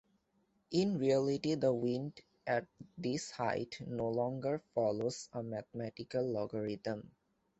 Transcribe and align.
In 0.71 0.97
reality 0.97 1.53
the 1.53 1.71
wind 1.71 2.21
at 2.47 2.65
this 2.97 3.29
height 3.29 3.77
no 3.85 4.09
longer 4.09 4.63
follows 4.73 5.29
a 5.31 5.43
mathematical 5.43 6.25
logarithm. 6.27 7.11